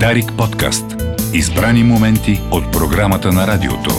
[0.00, 0.84] Дарик подкаст.
[1.34, 3.90] Избрани моменти от програмата на радиото.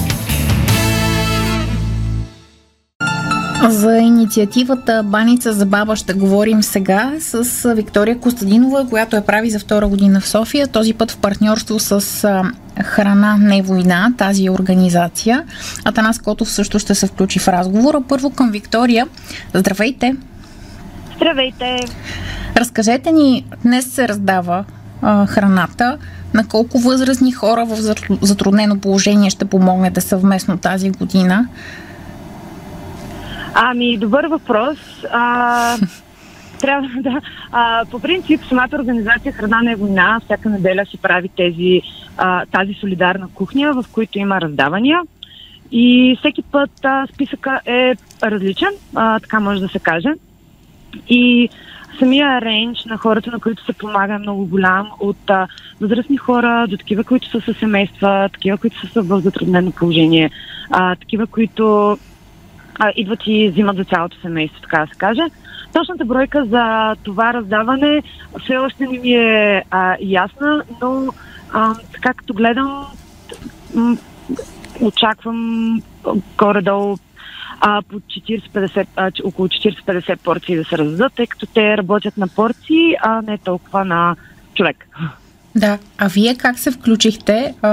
[3.70, 9.60] За инициативата Баница за баба ще говорим сега с Виктория Костадинова, която я прави за
[9.60, 12.22] втора година в София, този път в партньорство с
[12.84, 15.44] Храна не война, тази организация.
[15.86, 18.02] Атанас Котов също ще се включи в разговора.
[18.10, 19.08] Първо към Виктория.
[19.54, 20.16] Здравейте!
[21.16, 21.80] Здравейте!
[22.58, 24.66] Разкажете ни, днес се раздава
[25.02, 25.98] а, храната.
[26.34, 27.76] На колко възрастни хора в
[28.22, 31.48] затруднено положение ще помогнете съвместно тази година?
[33.54, 34.78] Ами, добър въпрос.
[35.12, 35.78] А,
[36.62, 37.22] трябва да.
[37.52, 40.20] А, по принцип, самата организация Храна не е война.
[40.26, 41.82] Всяка неделя си прави тези,
[42.18, 45.02] а, тази солидарна кухня, в които има раздавания.
[45.72, 50.10] И всеки път а, списъка е различен, а, така може да се каже.
[51.10, 51.50] И
[52.00, 55.48] самия рейндж на хората, на които се помага е много голям, от а,
[55.82, 60.32] възрастни хора до такива, които са със семейства, такива, които са в затруднено положение,
[60.72, 61.98] а, такива, които
[62.80, 65.22] а, идват и взимат за цялото семейство, така да се каже.
[65.74, 68.04] Точната бройка за това раздаване
[68.44, 71.08] все още не ми е а, ясна, но
[71.54, 72.86] а, така като гледам,
[74.82, 75.82] очаквам
[76.38, 76.98] горе-долу
[77.62, 82.28] а, по 40-50, а, около 40-50 порции да се раздадат, тъй като те работят на
[82.28, 84.16] порции, а не толкова на
[84.54, 84.88] човек.
[85.56, 87.54] Да, а вие как се включихте?
[87.62, 87.70] А,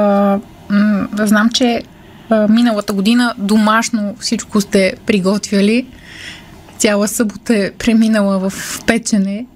[0.71, 1.83] м- знам, че
[2.31, 5.87] а, миналата година домашно всичко сте приготвяли.
[6.79, 8.53] Цяла събота е преминала в
[8.87, 9.47] печене.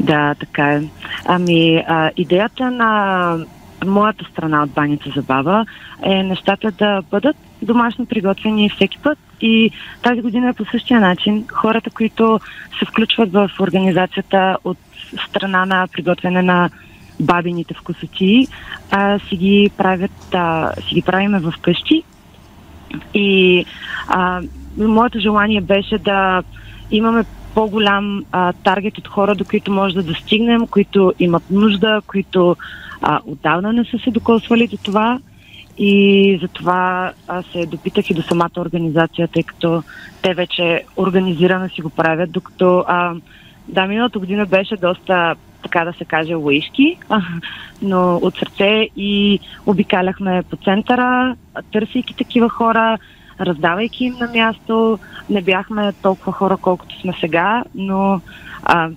[0.00, 0.82] Да, така е.
[1.24, 3.38] Ами, а, идеята на
[3.86, 5.64] моята страна от баница за баба
[6.02, 9.70] е нещата да бъдат домашно приготвени всеки път и
[10.02, 11.44] тази година е по същия начин.
[11.52, 12.40] Хората, които
[12.78, 14.78] се включват в организацията от
[15.28, 16.70] страна на приготвяне на
[17.20, 18.48] бабините вкусоти,
[18.90, 22.02] а, си ги правят, а, си ги правиме в къщи.
[23.14, 23.64] И
[24.08, 24.42] а,
[24.76, 26.42] моето желание беше да
[26.90, 32.56] имаме по-голям а, таргет от хора, до които може да достигнем, които имат нужда, които
[33.02, 35.18] а, отдавна не са се докосвали до това.
[35.78, 39.82] И затова аз се допитах и до самата организация, тъй като
[40.22, 43.14] те вече организирано си го правят, докато а,
[43.68, 46.98] да, миналата година беше доста, така да се каже, лаишки,
[47.82, 51.36] но от сърце и обикаляхме по центъра,
[51.72, 52.98] търсейки такива хора,
[53.40, 54.98] раздавайки им на място.
[55.30, 58.20] Не бяхме толкова хора, колкото сме сега, но
[58.62, 58.90] а,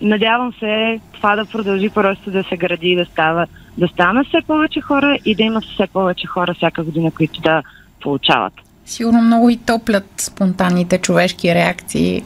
[0.00, 3.46] надявам се това да продължи просто да се гради и да става,
[3.78, 7.62] да ставаме все повече хора и да има все повече хора всяка година, които да
[8.00, 8.52] получават.
[8.84, 12.22] Сигурно много и топлят спонтанните човешки реакции,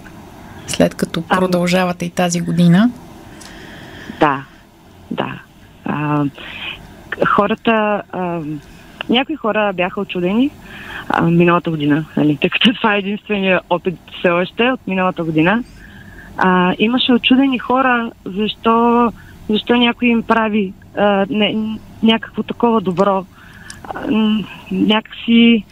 [0.67, 1.39] след като ами.
[1.39, 2.91] продължавате и тази година.
[4.21, 4.45] Да,
[5.11, 5.41] да.
[5.85, 6.25] А,
[7.29, 8.41] хората, а,
[9.09, 10.51] някои хора бяха очудени
[11.09, 15.63] а, миналата година, нали, тъй като това е единствения опит все още от миналата година
[16.37, 19.13] а, имаше очудени хора, защо,
[19.49, 23.25] защо някой им прави а, не, някакво такова добро.
[23.85, 24.11] А,
[24.71, 25.65] някакси,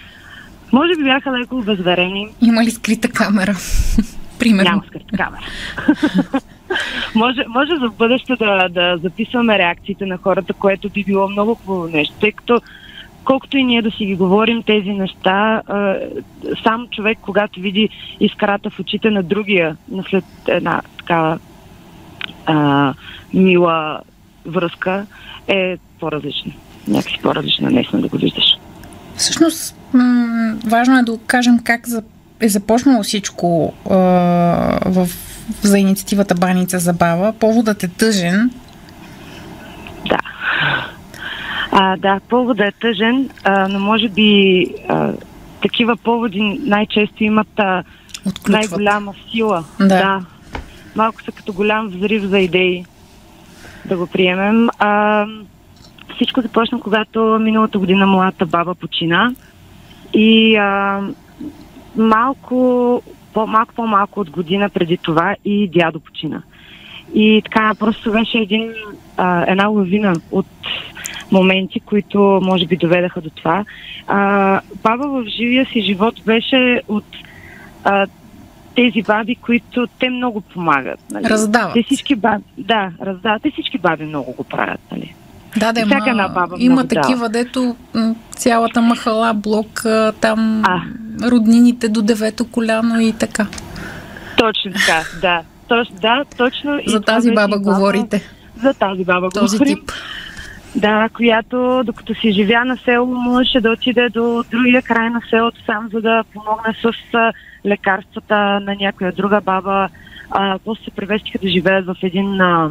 [0.73, 2.29] може би бяха леко обезверени.
[2.41, 3.55] Има ли скрита камера?
[4.39, 4.71] Примерно.
[4.71, 5.43] Няма скрита камера.
[7.15, 11.89] може, може за бъдеще да, да записваме реакциите на хората, което би било много хубаво
[11.89, 12.61] нещо, тъй като
[13.25, 15.63] колкото и ние да си ги говорим тези неща,
[16.63, 17.89] сам човек, когато види
[18.21, 19.77] искрата в очите на другия,
[20.11, 21.39] след една такава
[22.47, 22.95] а,
[23.35, 24.01] мила
[24.47, 25.07] връзка,
[25.49, 26.53] е по-различна.
[26.89, 28.45] Някакси по-различна, наистина да го виждаш.
[29.17, 32.03] Всъщност, м- важно е да кажем как за,
[32.41, 33.97] е започнало всичко а,
[34.87, 35.09] в,
[35.63, 37.33] за инициативата Баница за баба.
[37.33, 38.51] Поводът е тъжен.
[40.09, 40.19] Да.
[41.73, 45.13] А, да, поводът е тъжен, а, но може би а,
[45.63, 47.83] такива поводи най-често имат а,
[48.49, 49.65] най-голяма сила.
[49.79, 49.87] Да.
[49.87, 50.21] да.
[50.95, 52.85] Малко са като голям взрив за идеи,
[53.91, 54.69] да го приемем.
[54.79, 55.27] А,
[56.15, 59.33] всичко започна, когато миналата година моята баба почина
[60.15, 61.01] и а,
[61.97, 63.03] малко,
[63.33, 66.43] по, малко по-малко от година преди това и дядо почина.
[67.15, 68.73] И така просто беше един,
[69.17, 70.47] а, една лавина от
[71.33, 73.65] моменти, които може би доведаха до това.
[74.07, 77.05] А, баба в живия си живот беше от
[77.85, 78.07] а,
[78.81, 81.01] тези баби, които те много помагат.
[81.11, 81.25] Нали?
[81.25, 81.75] Раздават.
[81.75, 83.43] Те всички баби, да, раздават.
[83.43, 84.81] Те всички баби много го правят.
[84.93, 85.15] Нали?
[85.57, 87.29] Да, да, Всяка една баба има такива, дава.
[87.29, 87.77] дето
[88.31, 89.83] цялата махала, блок,
[90.21, 90.81] там а.
[91.31, 93.47] роднините до девето коляно и така.
[94.37, 95.43] Точно така, да.
[95.69, 96.81] Точ, да, точно.
[96.87, 98.23] За тази баба говорите.
[98.63, 99.77] за тази баба Този говорим.
[99.77, 99.93] тип.
[100.77, 105.65] Да, която докато си живя на село, можеше да отиде до другия край на селото
[105.67, 106.93] сам, за да помогне с
[107.67, 109.89] лекарствата на някоя друга баба.
[110.31, 112.71] А, после се превестиха да живеят в един а,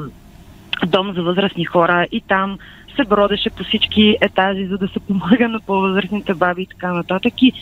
[0.88, 2.58] дом за възрастни хора и там
[2.96, 7.34] се бродеше по всички етажи, за да се помага на по-възрастните баби и така нататък.
[7.42, 7.54] И,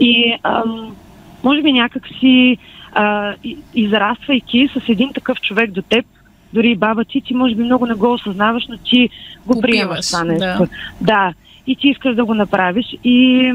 [0.00, 0.96] и ам,
[1.44, 2.58] може би някак си
[2.92, 3.34] а,
[3.74, 6.06] израствайки с един такъв човек до теб,
[6.52, 9.08] дори и баба ти, ти може би много не го осъзнаваш, но ти
[9.46, 10.40] го приемаш това нещо.
[10.40, 10.68] да.
[11.00, 11.34] да,
[11.66, 13.52] и ти искаш да го направиш и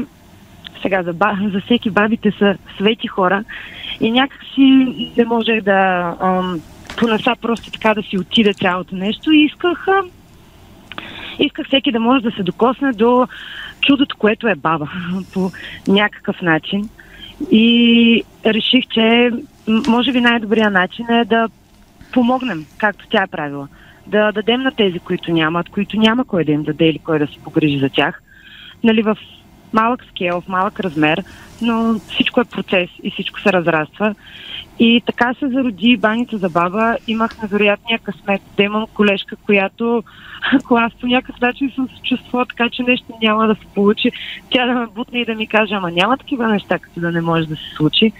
[0.82, 3.44] сега за, ба, за всеки бабите са свети хора
[4.00, 4.62] и някак си
[5.16, 6.60] не можех да ам,
[6.96, 10.02] понеса просто така да си отида цялото нещо и исках а,
[11.38, 13.28] исках всеки да може да се докосне до
[13.80, 14.88] чудото, което е баба
[15.34, 15.50] по
[15.88, 16.88] някакъв начин.
[17.50, 19.30] И реших, че
[19.88, 21.48] може би най-добрият начин е да
[22.12, 23.68] помогнем, както тя е правила.
[24.06, 27.26] Да дадем на тези, които нямат, които няма кой да им даде или кой да
[27.26, 28.22] се погрижи за тях.
[28.84, 29.16] Нали, в
[29.72, 31.24] малък скел, в малък размер,
[31.62, 34.14] но всичко е процес и всичко се разраства.
[34.78, 36.96] И така се зароди баница за баба.
[37.06, 40.02] Имах невероятния късмет да имам колежка, която,
[40.52, 44.10] ако аз по някакъв начин съм се чувствала така, че нещо няма да се получи,
[44.50, 47.20] тя да ме бутне и да ми каже, ама няма такива неща, като да не
[47.20, 48.12] може да се случи.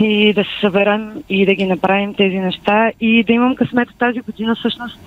[0.00, 4.20] И да се съберем и да ги направим тези неща и да имам късмет тази
[4.20, 4.98] година всъщност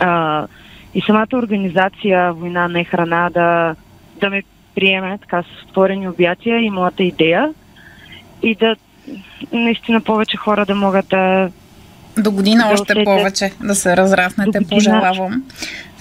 [0.00, 0.46] а,
[0.94, 3.74] и самата организация Война не храна да,
[4.20, 4.42] да ме
[4.74, 7.54] приеме така с отворени обятия и моята идея
[8.42, 8.76] и да
[9.52, 11.50] наистина повече хора да могат да...
[12.18, 13.04] До година Да още усетят.
[13.04, 15.42] повече да се разраснете, година- пожелавам.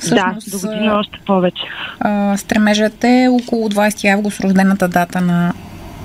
[0.10, 1.64] да, до година още повече.
[2.00, 5.54] а, стремежът е около 20 август, рождената дата на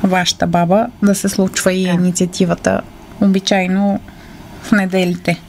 [0.09, 2.81] вашата баба, да се случва и инициативата.
[3.21, 4.01] Обичайно
[4.63, 5.43] в неделите.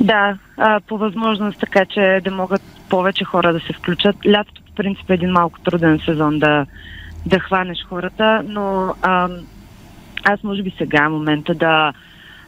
[0.00, 4.16] Да, а, по възможност така, че да могат повече хора да се включат.
[4.26, 6.66] Лятото, по принцип, е един малко труден сезон да,
[7.26, 9.28] да хванеш хората, но а,
[10.24, 11.92] аз може би сега е момента да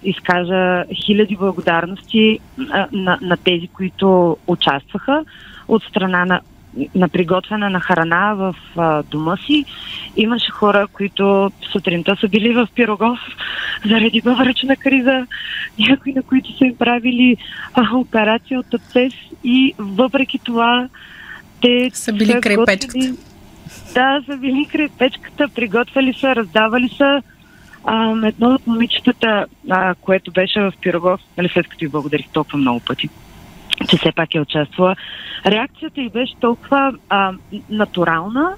[0.03, 2.39] изкажа хиляди благодарности
[2.71, 5.25] а, на, на тези, които участваха
[5.69, 6.41] от страна на,
[6.95, 9.65] на приготвяне на храна в а, дома си.
[10.17, 13.19] Имаше хора, които сутринта са били в Пирогов
[13.87, 15.27] заради бъбречна криза,
[15.89, 17.37] някои на които са им правили
[17.75, 19.13] а, операция от абсцес
[19.45, 20.89] и въпреки това
[21.61, 23.15] те Са били са край печката.
[23.95, 27.23] Да, са били край печката, приготвили са, раздавали са.
[27.85, 32.59] А, едно от момичетата, а, което беше в Пирогов, нали, след като ви благодарих толкова
[32.59, 33.09] много пъти,
[33.89, 34.97] че все пак е участвала,
[35.47, 37.33] реакцията й беше толкова а,
[37.71, 38.51] натурална,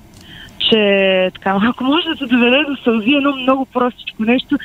[0.58, 4.58] че така малко може да се доведе до сълзи едно много простичко нещо.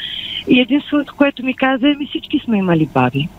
[0.47, 3.29] И единственото, което ми каза, е, ми всички сме имали баби.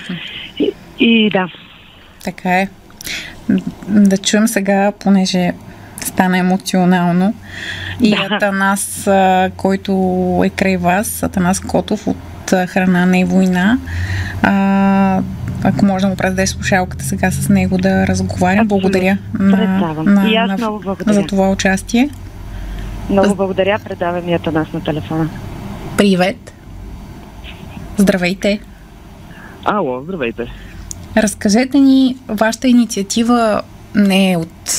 [0.58, 1.48] и, и да,
[2.24, 2.68] Така е.
[3.88, 5.52] Да чуем сега, понеже
[6.00, 7.34] стана емоционално.
[8.00, 8.28] И Да.
[8.30, 9.08] Атанас,
[9.56, 9.92] който
[10.44, 13.78] е край вас, Атанас Котов от Храна не е война.
[14.42, 15.09] А,
[15.70, 18.66] ако може да му предадеш слушалката сега с него да разговарям.
[18.66, 20.26] Благодаря Предавам.
[20.26, 21.14] И аз много благодаря.
[21.14, 22.10] за това участие.
[23.10, 23.78] много благодаря.
[23.84, 25.28] Предавам и нас на телефона.
[25.96, 26.52] Привет!
[27.96, 28.60] Здравейте!
[29.64, 30.46] Ало, здравейте.
[31.16, 33.62] Разкажете ни, вашата инициатива
[33.94, 34.70] не е от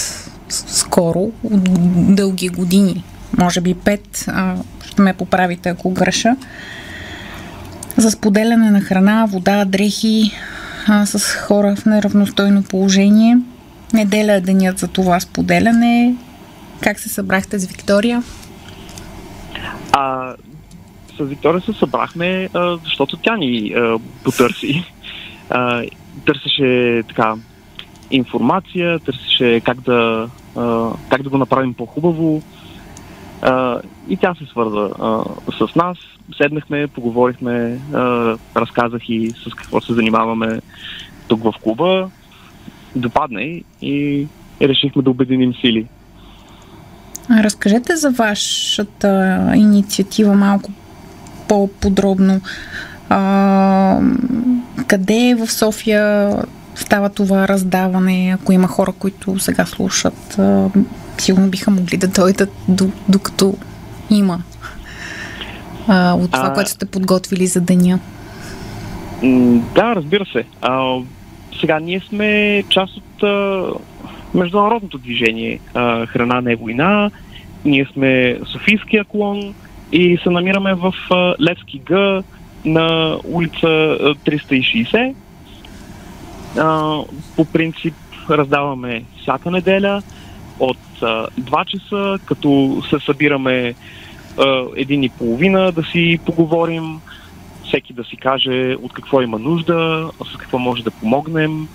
[0.50, 3.04] скоро, от дълги години,
[3.38, 4.56] може би пет, а,
[4.86, 6.36] ще ме поправите ако греша,
[7.98, 10.32] за споделяне на храна, вода, дрехи
[10.88, 13.38] а, с хора в неравностойно положение.
[13.94, 16.16] Неделя е денят за това споделяне.
[16.82, 18.24] Как се събрахте с Виктория?
[19.92, 20.34] А,
[21.18, 24.84] с Виктория се събрахме, а, защото тя ни а, потърси.
[25.50, 25.84] А,
[26.26, 27.34] търсеше така
[28.12, 32.42] информация, търсеше как да, а, как да го направим по-хубаво.
[33.42, 33.80] А,
[34.10, 35.98] и тя се свърза а, с нас.
[36.38, 38.00] Седнахме, поговорихме, а,
[38.56, 40.62] разказах и с какво се занимаваме
[41.28, 42.10] тук в клуба.
[42.96, 44.28] Допадна и, и
[44.62, 45.88] решихме да обединим сили.
[47.30, 50.72] Разкажете за вашата инициатива малко
[51.48, 52.42] по-подробно.
[53.10, 54.00] А,
[54.88, 56.36] къде в София
[56.76, 58.38] става това раздаване?
[58.42, 60.40] Ако има хора, които сега слушат,
[61.22, 63.58] сигурно биха могли да дойдат до, докато
[64.10, 64.42] има
[65.88, 68.00] а, от това, А- което сте подготвили за деня.
[69.76, 70.44] Да, разбира се.
[70.62, 70.96] А,
[71.60, 73.64] сега ние сме част от а,
[74.34, 77.12] международното движение а, Храна не е война.
[77.66, 79.54] Ние сме Софийския клон
[79.92, 82.24] и се намираме в а, Левски Г,
[82.66, 83.68] на улица
[84.26, 85.14] 360.
[86.58, 86.98] А,
[87.36, 87.94] по принцип
[88.30, 90.02] раздаваме всяка неделя
[90.62, 93.74] от а, 2 часа, като се събираме
[94.38, 97.00] а, един и половина да си поговорим,
[97.68, 101.68] всеки да си каже от какво има нужда, с какво може да помогнем.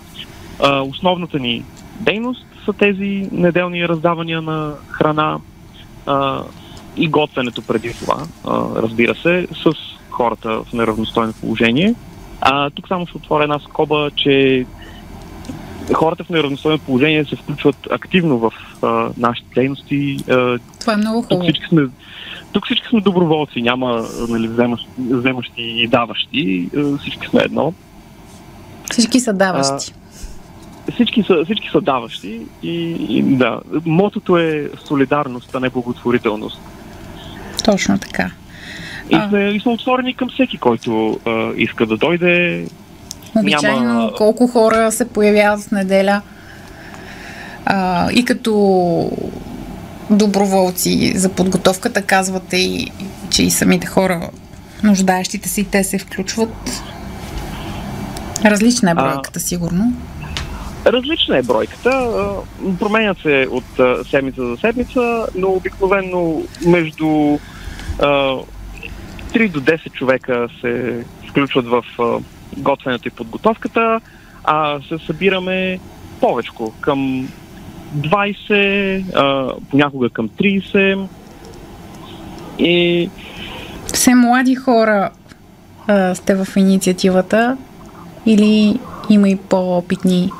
[0.62, 1.64] А, основната ни
[2.00, 5.38] дейност са тези неделни раздавания на храна
[6.06, 6.42] а,
[6.96, 9.72] и готвенето преди това, а, разбира се, с
[10.10, 11.94] хората в неравностойно положение.
[12.40, 14.66] А, тук само ще отворя една скоба, че
[15.94, 18.52] хората в неравностойно положение се включват активно в
[18.82, 20.16] а, нашите дейности.
[20.30, 21.40] А, Това е много хубаво.
[21.40, 21.82] Тук всички сме,
[22.52, 26.68] тук всички сме доброволци, няма нали, вземащи, вземащи и даващи.
[27.00, 27.72] Всички сме едно.
[28.90, 29.92] Всички са даващи.
[30.88, 33.60] А, всички са, всички са даващи и, и да.
[33.84, 36.60] Мотото е солидарност, а не благотворителност.
[37.64, 38.30] Точно така.
[39.10, 42.66] И сме, и сме отворени към всеки, който а, иска да дойде.
[43.36, 44.12] Обичайно Няма...
[44.12, 46.22] колко хора се появяват в неделя
[47.66, 49.10] а, и като
[50.10, 52.92] доброволци за подготовката казвате и,
[53.30, 54.30] че и самите хора,
[54.82, 56.82] нуждаещите се и те се включват.
[58.44, 59.92] Различна е бройката, сигурно.
[60.86, 62.10] Различна е бройката.
[62.78, 63.64] Променят се от
[64.10, 67.38] седмица за седмица, но обикновено между 3
[69.34, 71.82] до 10 човека се включват в
[72.56, 74.00] готвенето и подготовката,
[74.44, 75.78] а се събираме
[76.20, 76.50] повече
[76.80, 77.28] към
[77.96, 81.06] 20, а, понякога към 30.
[82.58, 83.10] И...
[83.86, 85.10] Все млади хора
[85.86, 87.56] а, сте в инициативата
[88.26, 90.30] или има и по-опитни,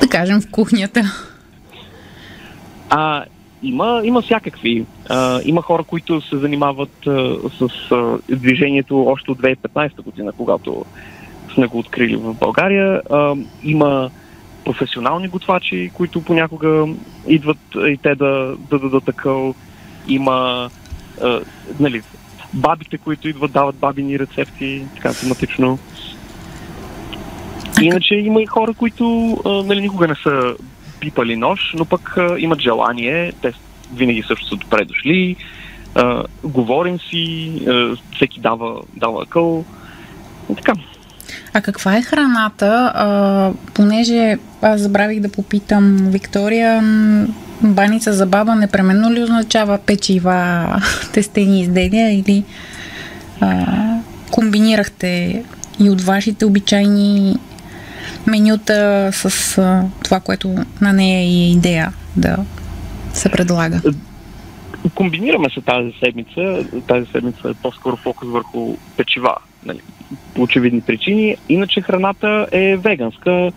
[0.00, 1.02] да кажем, в кухнята?
[2.90, 3.24] А,
[3.62, 4.86] има, има всякакви.
[5.08, 10.84] А, има хора, които се занимават а, с а, движението още от 2015 година, когато
[11.54, 13.02] сме го открили в България.
[13.10, 13.34] А,
[13.64, 14.10] има
[14.64, 16.86] професионални готвачи, които понякога
[17.26, 19.56] идват и те да, да дадат такъв.
[20.08, 20.70] Има
[21.22, 21.40] а,
[21.80, 22.02] нали,
[22.54, 25.78] бабите, които идват, дават бабини рецепти, така тематично.
[27.82, 30.54] Иначе има и хора, които а, нали, никога не са
[31.00, 33.52] пипали нож, но пък а, имат желание, те
[33.94, 35.36] винаги също са добре дошли,
[35.94, 39.64] а, говорим си, а, всеки дава, дава къл.
[40.52, 40.72] И така.
[41.52, 42.92] А каква е храната?
[42.94, 46.82] А, понеже аз забравих да попитам Виктория,
[47.62, 50.66] баница за баба непременно ли означава печива,
[51.12, 52.44] тестени изделия или
[53.40, 53.66] а,
[54.30, 55.44] комбинирахте
[55.80, 57.36] и от вашите обичайни
[58.26, 62.36] менюта с а, това, което на нея е идея да
[63.14, 63.80] се предлага?
[64.94, 66.64] Комбинираме се тази седмица.
[66.88, 69.36] Тази седмица е по-скоро фокус върху печива.
[69.66, 69.80] Нали,
[70.34, 71.36] по очевидни причини.
[71.48, 73.52] Иначе храната е веганска.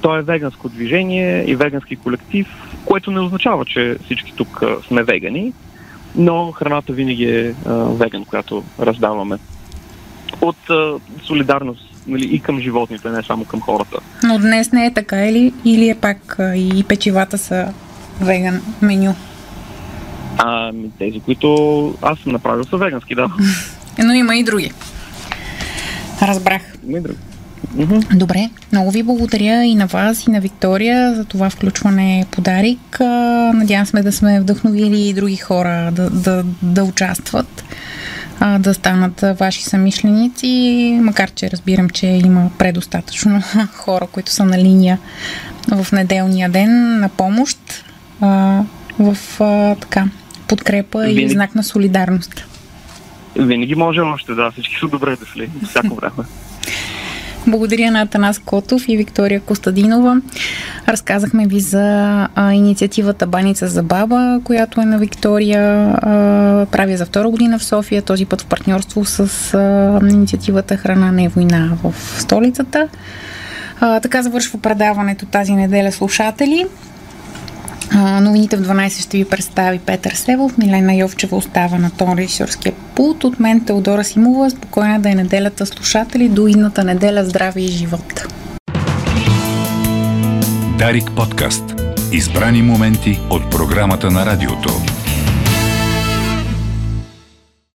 [0.00, 2.46] То е веганско движение и вегански колектив,
[2.84, 5.52] което не означава, че всички тук сме вегани,
[6.16, 9.36] но храната винаги е а, веган, която раздаваме.
[10.40, 13.98] От а, солидарност нали, и към животните, не само към хората.
[14.22, 17.72] Но днес не е така или, или е пак и печивата са
[18.20, 19.14] веган меню?
[20.38, 23.28] А, тези, които аз съм направил са вегански, да.
[24.04, 24.72] Но има и други.
[26.22, 26.62] Разбрах.
[26.86, 27.18] Има и други.
[28.14, 33.00] Добре, много ви благодаря и на вас, и на Виктория за това включване подарик.
[33.54, 37.64] Надявам сме да сме вдъхновили и други хора да, да, да участват,
[38.58, 43.42] да станат ваши самишленици, макар че разбирам, че има предостатъчно
[43.76, 44.98] хора, които са на линия
[45.68, 47.58] в неделния ден на помощ,
[48.98, 49.16] в
[49.80, 50.04] така
[50.48, 52.46] подкрепа и знак на солидарност.
[53.36, 54.50] Винаги може още, да.
[54.50, 55.50] Всички са добре дошли.
[55.68, 56.12] Всяко време.
[57.46, 60.20] Благодаря на Атанас Котов и Виктория Костадинова.
[60.88, 65.62] Разказахме ви за а, инициативата Баница за баба, която е на Виктория.
[65.62, 71.12] А, прави за втора година в София, този път в партньорство с а, инициативата Храна
[71.12, 72.88] не е война в столицата.
[73.80, 76.66] А, така завършва предаването тази неделя слушатели.
[77.94, 83.24] Новините в 12 ще ви представи Петър Севов, Милена Йовчева остава на тон режисьорския пулт.
[83.24, 84.50] От мен Теодора Симова.
[84.50, 86.28] Спокойна да е неделята слушатели.
[86.28, 88.26] До идната неделя здраве и живот.
[90.78, 91.64] Дарик подкаст.
[92.12, 94.89] Избрани моменти от програмата на радиото.